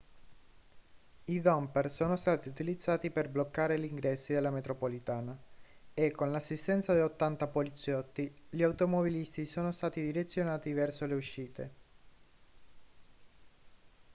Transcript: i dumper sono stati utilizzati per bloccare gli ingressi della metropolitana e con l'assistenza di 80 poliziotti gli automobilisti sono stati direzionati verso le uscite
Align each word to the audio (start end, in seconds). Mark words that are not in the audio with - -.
i 1.25 1.41
dumper 1.41 1.91
sono 1.91 2.15
stati 2.15 2.49
utilizzati 2.49 3.11
per 3.11 3.29
bloccare 3.29 3.79
gli 3.79 3.83
ingressi 3.83 4.33
della 4.33 4.49
metropolitana 4.49 5.37
e 5.93 6.09
con 6.09 6.31
l'assistenza 6.31 6.95
di 6.95 7.01
80 7.01 7.45
poliziotti 7.45 8.33
gli 8.49 8.63
automobilisti 8.63 9.45
sono 9.45 9.71
stati 9.71 10.01
direzionati 10.01 10.73
verso 10.73 11.05
le 11.05 11.13
uscite 11.13 11.71